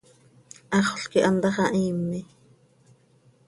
Haxöl 0.87 1.05
quih 1.11 1.27
antá 1.29 1.49
xah 1.55 1.69
hiime. 1.75 2.21